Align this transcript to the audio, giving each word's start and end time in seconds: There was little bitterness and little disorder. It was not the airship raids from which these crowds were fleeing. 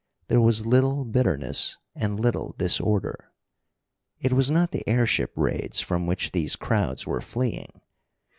There 0.29 0.41
was 0.41 0.65
little 0.65 1.05
bitterness 1.05 1.77
and 1.93 2.19
little 2.19 2.53
disorder. 2.57 3.31
It 4.19 4.33
was 4.33 4.49
not 4.49 4.71
the 4.71 4.81
airship 4.89 5.31
raids 5.35 5.79
from 5.79 6.07
which 6.07 6.31
these 6.31 6.55
crowds 6.55 7.05
were 7.05 7.21
fleeing. 7.21 7.79